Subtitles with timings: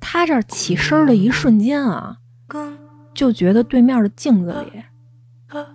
[0.00, 2.16] 他这起身的一瞬间啊，
[3.12, 4.82] 就觉得对面的镜子里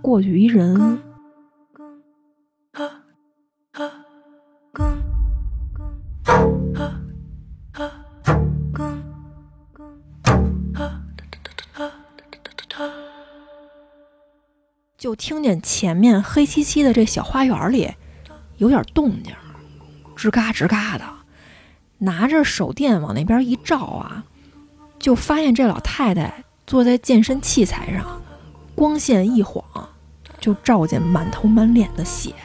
[0.01, 0.99] 过去一人，
[14.99, 17.89] 就听见前面黑漆漆的这小花园里
[18.57, 19.33] 有点动静，
[20.17, 21.05] 吱嘎吱嘎的，
[21.99, 24.25] 拿着手电往那边一照啊，
[24.99, 28.21] 就发现这老太太坐在健身器材上，
[28.75, 29.63] 光线一晃，
[30.41, 32.35] 就照见满头满脸的血。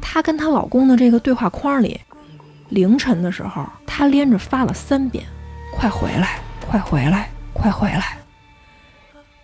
[0.00, 2.00] 她跟她老公的这个对话框里，
[2.68, 5.26] 凌晨的时候，她连着发了三遍
[5.74, 6.40] ：“快回来，
[6.70, 8.18] 快回来，快回来。”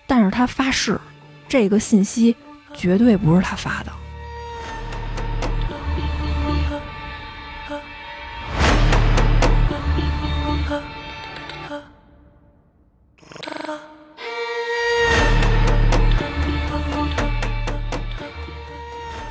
[0.07, 1.01] 但是她发誓，
[1.49, 2.37] 这个信息
[2.73, 3.93] 绝对不是她发的。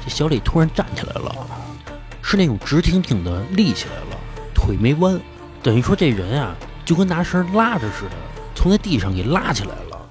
[0.10, 1.32] 这小李突然站起来了，
[2.24, 4.18] 是那种直挺挺的立起来了，
[4.56, 5.22] 腿没弯，
[5.62, 8.16] 等于说这人啊就跟拿绳拉着似的，
[8.56, 10.10] 从那地上给拉起来了。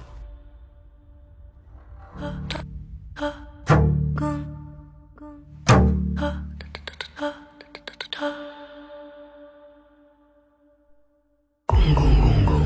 [11.65, 12.65] 公公公公，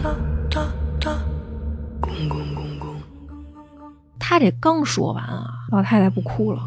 [2.00, 3.02] 公公公公，
[4.20, 6.61] 她这刚说完啊，老太太不哭了，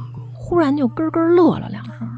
[0.48, 2.08] 忽然就咯咯乐了两声。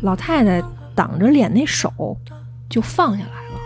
[0.00, 0.62] 老太太
[0.94, 2.16] 挡着脸那手
[2.70, 3.60] 就放下来了，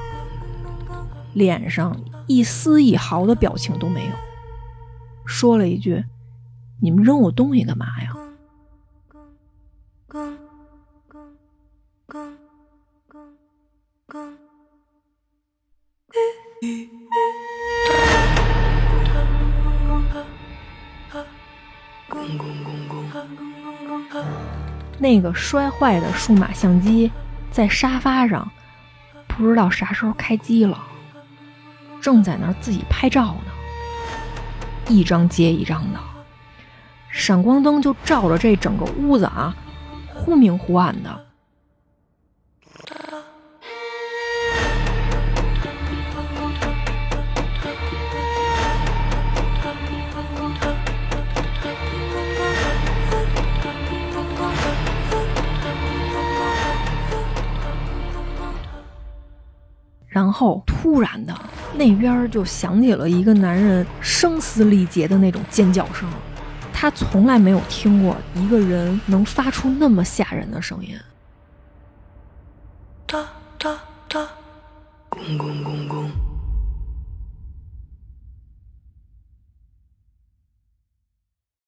[1.34, 4.12] 脸上一丝一毫的表情都没有，
[5.24, 6.04] 说了一句
[6.82, 8.12] ：“你们扔我东西干嘛呀？”
[24.98, 27.10] 那个摔坏的数码相机
[27.50, 28.48] 在沙发上，
[29.26, 30.78] 不知道啥时候开机了，
[32.00, 33.52] 正在那儿自己拍照呢，
[34.88, 35.98] 一张接一张的，
[37.10, 39.54] 闪光灯就照着这整个屋子啊，
[40.14, 41.24] 忽明忽暗的。
[60.12, 61.34] 然后突然的，
[61.74, 66.06] 那边就响起了一个男人声嘶力竭的那种尖叫声，
[66.70, 70.94] 他从来没有听过一个人能发出那么吓人的声音。
[73.06, 73.26] 哒
[73.58, 74.28] 哒哒，
[75.08, 76.11] 公公公公，